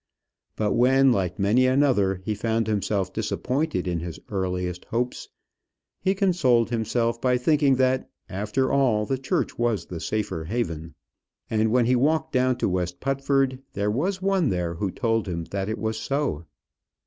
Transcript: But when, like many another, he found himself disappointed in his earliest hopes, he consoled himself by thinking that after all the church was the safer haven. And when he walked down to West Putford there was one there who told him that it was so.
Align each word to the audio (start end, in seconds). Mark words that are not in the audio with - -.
But 0.55 0.73
when, 0.73 1.11
like 1.11 1.37
many 1.37 1.67
another, 1.67 2.23
he 2.25 2.33
found 2.33 2.65
himself 2.65 3.13
disappointed 3.13 3.87
in 3.87 3.99
his 3.99 4.19
earliest 4.29 4.85
hopes, 4.85 5.29
he 5.99 6.15
consoled 6.15 6.71
himself 6.71 7.21
by 7.21 7.37
thinking 7.37 7.75
that 7.75 8.09
after 8.27 8.71
all 8.71 9.05
the 9.05 9.19
church 9.19 9.59
was 9.59 9.85
the 9.85 9.99
safer 9.99 10.45
haven. 10.45 10.95
And 11.51 11.69
when 11.69 11.85
he 11.85 11.95
walked 11.95 12.31
down 12.33 12.57
to 12.57 12.67
West 12.67 12.99
Putford 12.99 13.59
there 13.73 13.91
was 13.91 14.23
one 14.23 14.49
there 14.49 14.73
who 14.73 14.89
told 14.89 15.27
him 15.27 15.43
that 15.51 15.69
it 15.69 15.77
was 15.77 15.99
so. 15.99 16.45